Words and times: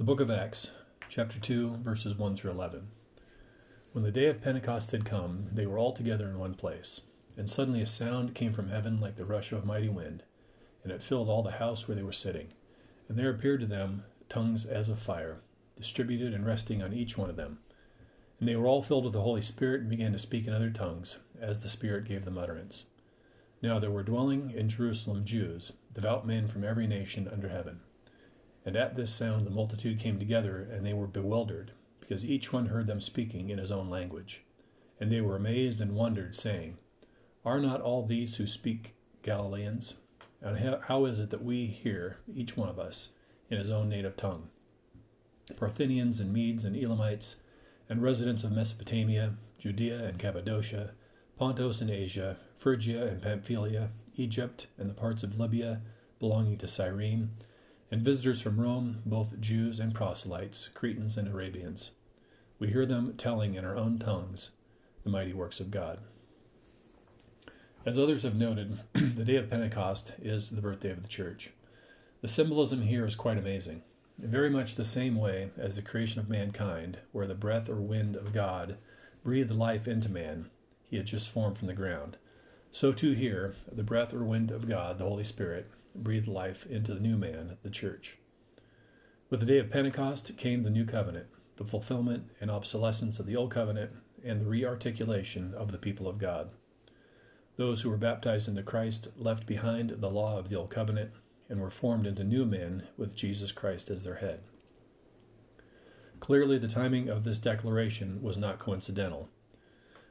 The 0.00 0.06
book 0.06 0.20
of 0.20 0.30
Acts, 0.30 0.72
chapter 1.10 1.38
2, 1.38 1.80
verses 1.82 2.14
1 2.14 2.34
through 2.34 2.52
11. 2.52 2.88
When 3.92 4.02
the 4.02 4.10
day 4.10 4.28
of 4.28 4.40
Pentecost 4.40 4.92
had 4.92 5.04
come, 5.04 5.48
they 5.52 5.66
were 5.66 5.76
all 5.76 5.92
together 5.92 6.26
in 6.26 6.38
one 6.38 6.54
place. 6.54 7.02
And 7.36 7.50
suddenly 7.50 7.82
a 7.82 7.86
sound 7.86 8.34
came 8.34 8.54
from 8.54 8.70
heaven 8.70 8.98
like 8.98 9.16
the 9.16 9.26
rush 9.26 9.52
of 9.52 9.62
a 9.62 9.66
mighty 9.66 9.90
wind, 9.90 10.22
and 10.82 10.90
it 10.90 11.02
filled 11.02 11.28
all 11.28 11.42
the 11.42 11.50
house 11.50 11.86
where 11.86 11.94
they 11.94 12.02
were 12.02 12.12
sitting. 12.12 12.46
And 13.10 13.18
there 13.18 13.28
appeared 13.28 13.60
to 13.60 13.66
them 13.66 14.04
tongues 14.30 14.64
as 14.64 14.88
of 14.88 14.98
fire, 14.98 15.42
distributed 15.76 16.32
and 16.32 16.46
resting 16.46 16.82
on 16.82 16.94
each 16.94 17.18
one 17.18 17.28
of 17.28 17.36
them. 17.36 17.58
And 18.38 18.48
they 18.48 18.56
were 18.56 18.66
all 18.66 18.82
filled 18.82 19.04
with 19.04 19.12
the 19.12 19.20
Holy 19.20 19.42
Spirit 19.42 19.82
and 19.82 19.90
began 19.90 20.12
to 20.12 20.18
speak 20.18 20.46
in 20.46 20.54
other 20.54 20.70
tongues, 20.70 21.18
as 21.38 21.60
the 21.60 21.68
Spirit 21.68 22.08
gave 22.08 22.24
them 22.24 22.38
utterance. 22.38 22.86
Now 23.60 23.78
there 23.78 23.90
were 23.90 24.02
dwelling 24.02 24.50
in 24.50 24.70
Jerusalem 24.70 25.26
Jews, 25.26 25.74
devout 25.92 26.26
men 26.26 26.48
from 26.48 26.64
every 26.64 26.86
nation 26.86 27.28
under 27.30 27.50
heaven. 27.50 27.80
And 28.64 28.76
at 28.76 28.96
this 28.96 29.12
sound 29.12 29.46
the 29.46 29.50
multitude 29.50 29.98
came 29.98 30.18
together, 30.18 30.68
and 30.70 30.84
they 30.84 30.92
were 30.92 31.06
bewildered, 31.06 31.72
because 32.00 32.24
each 32.24 32.52
one 32.52 32.66
heard 32.66 32.86
them 32.86 33.00
speaking 33.00 33.50
in 33.50 33.58
his 33.58 33.70
own 33.70 33.88
language. 33.88 34.44
And 35.00 35.10
they 35.10 35.20
were 35.20 35.36
amazed 35.36 35.80
and 35.80 35.94
wondered, 35.94 36.34
saying, 36.34 36.76
Are 37.44 37.58
not 37.58 37.80
all 37.80 38.04
these 38.04 38.36
who 38.36 38.46
speak 38.46 38.94
Galileans? 39.22 39.96
And 40.42 40.82
how 40.84 41.04
is 41.04 41.20
it 41.20 41.30
that 41.30 41.44
we 41.44 41.66
hear, 41.66 42.18
each 42.34 42.56
one 42.56 42.68
of 42.68 42.78
us, 42.78 43.10
in 43.50 43.58
his 43.58 43.70
own 43.70 43.88
native 43.88 44.16
tongue? 44.16 44.48
Parthians 45.56 46.20
and 46.20 46.32
Medes 46.32 46.64
and 46.64 46.76
Elamites, 46.76 47.40
and 47.88 48.02
residents 48.02 48.44
of 48.44 48.52
Mesopotamia, 48.52 49.34
Judea 49.58 50.04
and 50.04 50.18
Cappadocia, 50.18 50.92
Pontus 51.36 51.80
and 51.80 51.90
Asia, 51.90 52.36
Phrygia 52.56 53.06
and 53.06 53.20
Pamphylia, 53.20 53.90
Egypt 54.16 54.66
and 54.78 54.88
the 54.88 54.94
parts 54.94 55.22
of 55.22 55.40
Libya 55.40 55.80
belonging 56.18 56.58
to 56.58 56.68
Cyrene, 56.68 57.30
and 57.90 58.04
visitors 58.04 58.40
from 58.40 58.60
Rome, 58.60 59.02
both 59.04 59.40
Jews 59.40 59.80
and 59.80 59.94
proselytes, 59.94 60.68
Cretans 60.74 61.16
and 61.16 61.26
Arabians. 61.28 61.90
We 62.58 62.68
hear 62.68 62.86
them 62.86 63.14
telling 63.16 63.54
in 63.54 63.64
our 63.64 63.76
own 63.76 63.98
tongues 63.98 64.50
the 65.02 65.10
mighty 65.10 65.32
works 65.32 65.60
of 65.60 65.70
God. 65.70 65.98
As 67.84 67.98
others 67.98 68.22
have 68.22 68.36
noted, 68.36 68.78
the 68.92 69.24
day 69.24 69.36
of 69.36 69.48
Pentecost 69.48 70.14
is 70.20 70.50
the 70.50 70.60
birthday 70.60 70.90
of 70.90 71.02
the 71.02 71.08
church. 71.08 71.50
The 72.20 72.28
symbolism 72.28 72.82
here 72.82 73.06
is 73.06 73.16
quite 73.16 73.38
amazing. 73.38 73.82
very 74.18 74.50
much 74.50 74.74
the 74.74 74.84
same 74.84 75.16
way 75.16 75.50
as 75.56 75.76
the 75.76 75.82
creation 75.82 76.20
of 76.20 76.28
mankind, 76.28 76.98
where 77.12 77.26
the 77.26 77.34
breath 77.34 77.70
or 77.70 77.80
wind 77.80 78.16
of 78.16 78.34
God 78.34 78.76
breathed 79.24 79.50
life 79.50 79.88
into 79.88 80.10
man, 80.10 80.50
he 80.90 80.98
had 80.98 81.06
just 81.06 81.30
formed 81.30 81.56
from 81.56 81.68
the 81.68 81.74
ground. 81.74 82.18
So 82.70 82.92
too 82.92 83.12
here, 83.12 83.54
the 83.72 83.82
breath 83.82 84.12
or 84.12 84.24
wind 84.24 84.50
of 84.50 84.68
God, 84.68 84.98
the 84.98 85.08
Holy 85.08 85.24
Spirit, 85.24 85.70
breathed 85.94 86.28
life 86.28 86.66
into 86.66 86.94
the 86.94 87.00
new 87.00 87.16
man, 87.16 87.56
the 87.62 87.70
church. 87.70 88.18
With 89.28 89.40
the 89.40 89.46
day 89.46 89.58
of 89.58 89.70
Pentecost 89.70 90.36
came 90.36 90.62
the 90.62 90.70
new 90.70 90.84
covenant, 90.84 91.26
the 91.56 91.64
fulfillment 91.64 92.30
and 92.40 92.50
obsolescence 92.50 93.20
of 93.20 93.26
the 93.26 93.36
old 93.36 93.50
covenant, 93.50 93.92
and 94.24 94.40
the 94.40 94.46
rearticulation 94.46 95.54
of 95.54 95.72
the 95.72 95.78
people 95.78 96.08
of 96.08 96.18
God. 96.18 96.50
Those 97.56 97.82
who 97.82 97.90
were 97.90 97.96
baptized 97.96 98.48
into 98.48 98.62
Christ 98.62 99.08
left 99.16 99.46
behind 99.46 99.90
the 99.90 100.10
law 100.10 100.38
of 100.38 100.48
the 100.48 100.56
old 100.56 100.70
covenant 100.70 101.10
and 101.48 101.60
were 101.60 101.70
formed 101.70 102.06
into 102.06 102.24
new 102.24 102.44
men 102.44 102.84
with 102.96 103.14
Jesus 103.14 103.52
Christ 103.52 103.90
as 103.90 104.04
their 104.04 104.16
head. 104.16 104.40
Clearly, 106.20 106.58
the 106.58 106.68
timing 106.68 107.08
of 107.08 107.24
this 107.24 107.38
declaration 107.38 108.22
was 108.22 108.38
not 108.38 108.58
coincidental. 108.58 109.28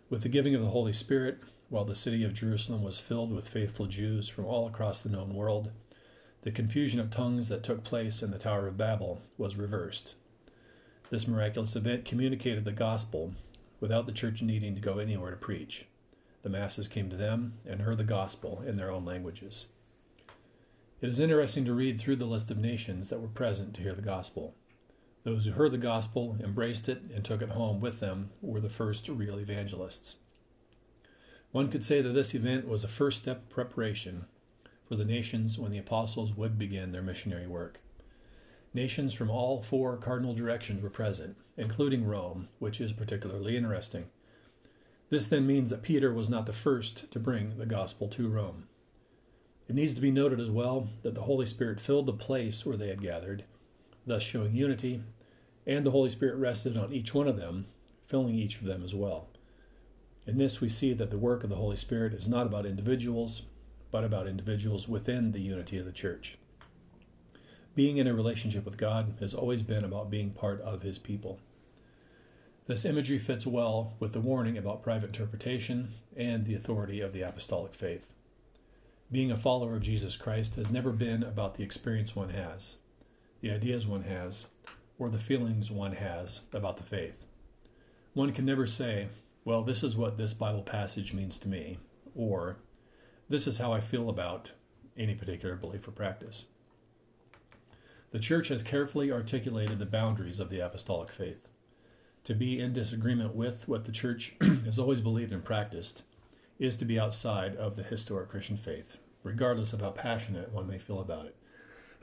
With 0.09 0.23
the 0.23 0.30
giving 0.30 0.55
of 0.55 0.61
the 0.61 0.69
Holy 0.69 0.93
Spirit, 0.93 1.39
while 1.69 1.85
the 1.85 1.95
city 1.95 2.23
of 2.23 2.33
Jerusalem 2.33 2.83
was 2.83 2.99
filled 2.99 3.31
with 3.31 3.47
faithful 3.47 3.85
Jews 3.85 4.27
from 4.27 4.45
all 4.45 4.67
across 4.67 5.01
the 5.01 5.09
known 5.09 5.33
world, 5.33 5.71
the 6.41 6.51
confusion 6.51 6.99
of 6.99 7.11
tongues 7.11 7.47
that 7.49 7.63
took 7.63 7.83
place 7.83 8.23
in 8.23 8.31
the 8.31 8.39
Tower 8.39 8.67
of 8.67 8.77
Babel 8.77 9.21
was 9.37 9.55
reversed. 9.55 10.15
This 11.09 11.27
miraculous 11.27 11.75
event 11.75 12.05
communicated 12.05 12.65
the 12.65 12.71
gospel 12.71 13.33
without 13.79 14.05
the 14.05 14.11
church 14.11 14.41
needing 14.41 14.73
to 14.75 14.81
go 14.81 14.99
anywhere 14.99 15.31
to 15.31 15.37
preach. 15.37 15.85
The 16.41 16.49
masses 16.49 16.87
came 16.87 17.09
to 17.09 17.17
them 17.17 17.59
and 17.65 17.81
heard 17.81 17.97
the 17.97 18.03
gospel 18.03 18.63
in 18.65 18.77
their 18.77 18.91
own 18.91 19.05
languages. 19.05 19.67
It 21.02 21.09
is 21.09 21.19
interesting 21.19 21.65
to 21.65 21.73
read 21.73 21.99
through 21.99 22.17
the 22.17 22.25
list 22.25 22.52
of 22.52 22.58
nations 22.58 23.09
that 23.09 23.21
were 23.21 23.27
present 23.27 23.73
to 23.75 23.81
hear 23.81 23.93
the 23.93 24.02
gospel. 24.02 24.55
Those 25.23 25.45
who 25.45 25.52
heard 25.52 25.71
the 25.71 25.77
gospel, 25.77 26.37
embraced 26.43 26.89
it, 26.89 27.02
and 27.13 27.23
took 27.23 27.41
it 27.41 27.49
home 27.49 27.79
with 27.79 27.99
them 27.99 28.31
were 28.41 28.59
the 28.59 28.69
first 28.69 29.08
real 29.08 29.39
evangelists. 29.39 30.15
One 31.52 31.71
could 31.71 31.83
say 31.83 32.02
that 32.02 32.10
this 32.10 32.36
event 32.36 32.67
was 32.67 32.83
a 32.83 32.87
first 32.87 33.21
step 33.21 33.49
preparation 33.49 34.26
for 34.87 34.95
the 34.95 35.05
nations 35.05 35.58
when 35.58 35.71
the 35.71 35.80
apostles 35.80 36.33
would 36.33 36.60
begin 36.60 36.92
their 36.92 37.02
missionary 37.02 37.48
work. 37.48 37.80
Nations 38.71 39.15
from 39.15 39.32
all 39.32 39.64
four 39.64 39.98
cardinal 39.98 40.36
directions 40.36 40.82
were 40.82 40.92
present, 40.92 41.38
including 41.58 42.05
Rome, 42.05 42.49
which 42.59 42.80
is 42.80 42.93
particularly 42.93 43.58
interesting. 43.58 44.05
This 45.09 45.27
then 45.27 45.48
means 45.48 45.71
that 45.71 45.82
Peter 45.82 46.14
was 46.14 46.30
not 46.30 46.45
the 46.45 46.54
first 46.54 47.11
to 47.11 47.20
bring 47.20 47.58
the 47.58 47.65
gospel 47.65 48.08
to 48.09 48.30
Rome. 48.30 48.67
It 49.67 49.73
needs 49.73 49.95
to 49.95 50.02
be 50.02 50.11
noted 50.11 50.39
as 50.39 50.52
well 50.52 50.89
that 51.02 51.15
the 51.15 51.23
Holy 51.23 51.48
Spirit 51.48 51.82
filled 51.82 52.05
the 52.05 52.14
place 52.14 52.64
where 52.64 52.77
they 52.77 52.89
had 52.89 53.02
gathered, 53.02 53.43
thus 54.05 54.21
showing 54.21 54.55
unity, 54.55 55.02
and 55.65 55.83
the 55.83 55.92
Holy 55.92 56.09
Spirit 56.09 56.36
rested 56.36 56.77
on 56.77 56.93
each 56.93 57.15
one 57.15 57.27
of 57.27 57.38
them, 57.38 57.65
filling 58.04 58.36
each 58.36 58.59
of 58.59 58.65
them 58.65 58.83
as 58.83 58.93
well. 58.93 59.30
In 60.29 60.37
this, 60.37 60.61
we 60.61 60.69
see 60.69 60.93
that 60.93 61.09
the 61.09 61.17
work 61.17 61.43
of 61.43 61.49
the 61.49 61.55
Holy 61.55 61.75
Spirit 61.75 62.13
is 62.13 62.27
not 62.27 62.45
about 62.45 62.67
individuals, 62.67 63.47
but 63.89 64.03
about 64.03 64.27
individuals 64.27 64.87
within 64.87 65.31
the 65.31 65.41
unity 65.41 65.79
of 65.79 65.87
the 65.87 65.91
church. 65.91 66.37
Being 67.73 67.97
in 67.97 68.05
a 68.05 68.13
relationship 68.13 68.63
with 68.63 68.77
God 68.77 69.15
has 69.21 69.33
always 69.33 69.63
been 69.63 69.83
about 69.83 70.11
being 70.11 70.29
part 70.29 70.61
of 70.61 70.83
His 70.83 70.99
people. 70.99 71.39
This 72.67 72.85
imagery 72.85 73.17
fits 73.17 73.47
well 73.47 73.95
with 73.99 74.13
the 74.13 74.21
warning 74.21 74.55
about 74.55 74.83
private 74.83 75.07
interpretation 75.07 75.95
and 76.15 76.45
the 76.45 76.53
authority 76.53 77.01
of 77.01 77.11
the 77.11 77.23
apostolic 77.23 77.73
faith. 77.73 78.13
Being 79.11 79.31
a 79.31 79.35
follower 79.35 79.77
of 79.77 79.81
Jesus 79.81 80.15
Christ 80.15 80.57
has 80.57 80.69
never 80.69 80.91
been 80.91 81.23
about 81.23 81.55
the 81.55 81.63
experience 81.63 82.15
one 82.15 82.29
has, 82.29 82.77
the 83.41 83.49
ideas 83.49 83.87
one 83.87 84.03
has, 84.03 84.49
or 84.99 85.09
the 85.09 85.17
feelings 85.17 85.71
one 85.71 85.93
has 85.93 86.41
about 86.53 86.77
the 86.77 86.83
faith. 86.83 87.25
One 88.13 88.31
can 88.31 88.45
never 88.45 88.67
say, 88.67 89.07
well, 89.49 89.64
this 89.64 89.83
is 89.83 89.98
what 89.98 90.15
this 90.15 90.36
Bible 90.36 90.61
passage 90.61 91.11
means 91.11 91.39
to 91.39 91.48
me, 91.48 91.80
or 92.14 92.58
this 93.30 93.48
is 93.48 93.58
how 93.58 93.73
I 93.73 93.80
feel 93.80 94.08
about 94.08 94.52
any 94.95 95.15
particular 95.15 95.55
belief 95.55 95.87
or 95.87 95.92
practice. 95.92 96.45
The 98.11 98.20
Church 98.20 98.49
has 98.49 98.61
carefully 98.61 99.11
articulated 99.11 99.80
the 99.80 99.88
boundaries 99.88 100.39
of 100.39 100.52
the 100.52 100.59
apostolic 100.59 101.11
faith. 101.11 101.49
To 102.26 102.36
be 102.36 102.59
in 102.59 102.73
disagreement 102.73 103.33
with 103.33 103.67
what 103.67 103.86
the 103.86 103.92
Church 103.92 104.36
has 104.65 104.77
always 104.77 105.02
believed 105.02 105.32
and 105.32 105.43
practiced 105.43 106.04
is 106.59 106.77
to 106.77 106.86
be 106.86 106.99
outside 106.99 107.55
of 107.55 107.76
the 107.76 107.82
historic 107.82 108.30
Christian 108.30 108.55
faith, 108.55 108.99
regardless 109.23 109.73
of 109.73 109.82
how 109.82 109.89
passionate 109.89 110.52
one 110.52 110.67
may 110.67 110.77
feel 110.77 110.99
about 110.99 111.26
it. 111.26 111.36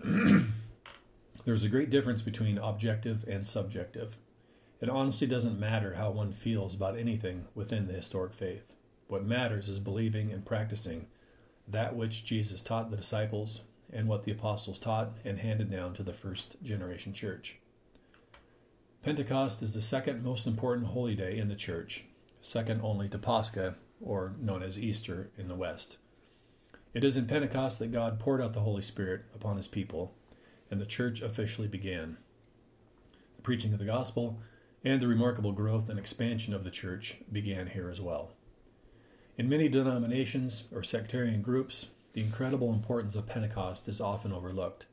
There's 1.44 1.62
a 1.62 1.68
great 1.68 1.90
difference 1.90 2.22
between 2.22 2.58
objective 2.58 3.24
and 3.28 3.46
subjective. 3.46 4.18
It 4.80 4.90
honestly 4.90 5.26
doesn't 5.26 5.58
matter 5.58 5.94
how 5.94 6.10
one 6.10 6.32
feels 6.32 6.74
about 6.74 6.98
anything 6.98 7.46
within 7.54 7.86
the 7.86 7.94
historic 7.94 8.34
faith. 8.34 8.74
What 9.08 9.24
matters 9.24 9.68
is 9.68 9.80
believing 9.80 10.30
and 10.30 10.44
practicing 10.44 11.06
that 11.66 11.96
which 11.96 12.24
Jesus 12.24 12.62
taught 12.62 12.90
the 12.90 12.96
disciples 12.96 13.62
and 13.92 14.08
what 14.08 14.24
the 14.24 14.32
apostles 14.32 14.78
taught 14.78 15.16
and 15.24 15.38
handed 15.38 15.70
down 15.70 15.94
to 15.94 16.02
the 16.02 16.12
first 16.12 16.62
generation 16.62 17.12
church. 17.12 17.58
Pentecost 19.02 19.62
is 19.62 19.74
the 19.74 19.82
second 19.82 20.22
most 20.22 20.46
important 20.46 20.88
holy 20.88 21.14
day 21.14 21.38
in 21.38 21.48
the 21.48 21.54
church, 21.54 22.04
second 22.40 22.80
only 22.82 23.08
to 23.08 23.18
Pascha, 23.18 23.76
or 24.00 24.34
known 24.40 24.62
as 24.62 24.78
Easter 24.78 25.30
in 25.38 25.48
the 25.48 25.54
West. 25.54 25.98
It 26.92 27.04
is 27.04 27.16
in 27.16 27.26
Pentecost 27.26 27.78
that 27.78 27.92
God 27.92 28.18
poured 28.18 28.40
out 28.40 28.52
the 28.52 28.60
Holy 28.60 28.82
Spirit 28.82 29.22
upon 29.34 29.56
his 29.56 29.68
people, 29.68 30.14
and 30.70 30.80
the 30.80 30.86
church 30.86 31.22
officially 31.22 31.68
began. 31.68 32.16
The 33.36 33.42
preaching 33.42 33.72
of 33.72 33.78
the 33.78 33.84
gospel 33.84 34.40
and 34.86 35.02
the 35.02 35.08
remarkable 35.08 35.50
growth 35.50 35.88
and 35.88 35.98
expansion 35.98 36.54
of 36.54 36.62
the 36.62 36.70
church 36.70 37.16
began 37.32 37.66
here 37.66 37.90
as 37.90 38.00
well. 38.00 38.30
In 39.36 39.48
many 39.48 39.68
denominations 39.68 40.62
or 40.72 40.84
sectarian 40.84 41.42
groups, 41.42 41.90
the 42.12 42.20
incredible 42.20 42.72
importance 42.72 43.16
of 43.16 43.26
Pentecost 43.26 43.88
is 43.88 44.00
often 44.00 44.32
overlooked. 44.32 44.86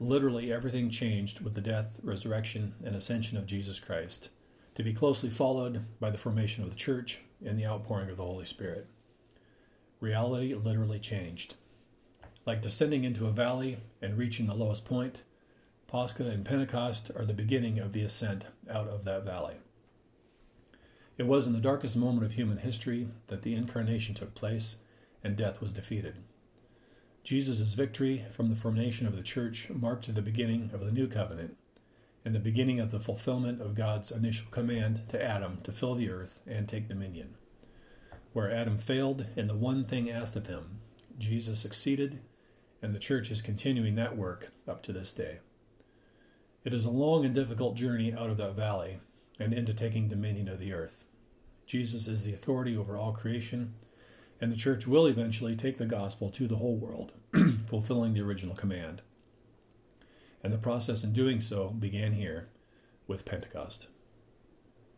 Literally 0.00 0.52
everything 0.52 0.90
changed 0.90 1.40
with 1.40 1.54
the 1.54 1.60
death, 1.60 2.00
resurrection, 2.02 2.74
and 2.84 2.96
ascension 2.96 3.38
of 3.38 3.46
Jesus 3.46 3.78
Christ, 3.78 4.30
to 4.74 4.82
be 4.82 4.92
closely 4.92 5.30
followed 5.30 5.84
by 6.00 6.10
the 6.10 6.18
formation 6.18 6.64
of 6.64 6.70
the 6.70 6.76
church 6.76 7.20
and 7.46 7.56
the 7.56 7.66
outpouring 7.66 8.10
of 8.10 8.16
the 8.16 8.24
Holy 8.24 8.46
Spirit. 8.46 8.88
Reality 10.00 10.56
literally 10.56 10.98
changed. 10.98 11.54
Like 12.44 12.62
descending 12.62 13.04
into 13.04 13.26
a 13.26 13.30
valley 13.30 13.78
and 14.02 14.18
reaching 14.18 14.48
the 14.48 14.54
lowest 14.54 14.84
point, 14.84 15.22
Pascha 15.88 16.28
and 16.28 16.44
Pentecost 16.44 17.10
are 17.16 17.24
the 17.24 17.32
beginning 17.32 17.78
of 17.78 17.94
the 17.94 18.02
ascent 18.02 18.44
out 18.70 18.88
of 18.88 19.04
that 19.04 19.24
valley. 19.24 19.54
It 21.16 21.26
was 21.26 21.46
in 21.46 21.54
the 21.54 21.60
darkest 21.60 21.96
moment 21.96 22.24
of 22.24 22.32
human 22.32 22.58
history 22.58 23.08
that 23.28 23.40
the 23.40 23.54
incarnation 23.54 24.14
took 24.14 24.34
place 24.34 24.76
and 25.24 25.34
death 25.34 25.62
was 25.62 25.72
defeated. 25.72 26.16
Jesus' 27.24 27.72
victory 27.72 28.26
from 28.30 28.50
the 28.50 28.54
formation 28.54 29.06
of 29.06 29.16
the 29.16 29.22
church 29.22 29.70
marked 29.70 30.14
the 30.14 30.20
beginning 30.20 30.70
of 30.74 30.84
the 30.84 30.92
new 30.92 31.08
covenant, 31.08 31.56
and 32.22 32.34
the 32.34 32.38
beginning 32.38 32.80
of 32.80 32.90
the 32.90 33.00
fulfillment 33.00 33.62
of 33.62 33.74
God's 33.74 34.10
initial 34.10 34.48
command 34.50 35.08
to 35.08 35.24
Adam 35.24 35.56
to 35.62 35.72
fill 35.72 35.94
the 35.94 36.10
earth 36.10 36.40
and 36.46 36.68
take 36.68 36.88
dominion. 36.88 37.34
Where 38.34 38.52
Adam 38.52 38.76
failed 38.76 39.24
in 39.36 39.46
the 39.46 39.56
one 39.56 39.86
thing 39.86 40.10
asked 40.10 40.36
of 40.36 40.48
him, 40.48 40.80
Jesus 41.16 41.58
succeeded, 41.58 42.20
and 42.82 42.94
the 42.94 42.98
church 42.98 43.30
is 43.30 43.40
continuing 43.40 43.94
that 43.94 44.18
work 44.18 44.50
up 44.68 44.82
to 44.82 44.92
this 44.92 45.14
day. 45.14 45.38
It 46.68 46.74
is 46.74 46.84
a 46.84 46.90
long 46.90 47.24
and 47.24 47.34
difficult 47.34 47.76
journey 47.76 48.12
out 48.12 48.28
of 48.28 48.36
that 48.36 48.54
valley 48.54 48.98
and 49.40 49.54
into 49.54 49.72
taking 49.72 50.06
dominion 50.06 50.48
of 50.48 50.58
the 50.58 50.74
earth. 50.74 51.02
Jesus 51.64 52.08
is 52.08 52.24
the 52.24 52.34
authority 52.34 52.76
over 52.76 52.94
all 52.94 53.14
creation, 53.14 53.72
and 54.38 54.52
the 54.52 54.56
church 54.56 54.86
will 54.86 55.06
eventually 55.06 55.56
take 55.56 55.78
the 55.78 55.86
gospel 55.86 56.28
to 56.28 56.46
the 56.46 56.56
whole 56.56 56.76
world, 56.76 57.12
fulfilling 57.66 58.12
the 58.12 58.20
original 58.20 58.54
command. 58.54 59.00
And 60.44 60.52
the 60.52 60.58
process 60.58 61.02
in 61.02 61.14
doing 61.14 61.40
so 61.40 61.70
began 61.70 62.12
here 62.12 62.50
with 63.06 63.24
Pentecost. 63.24 63.86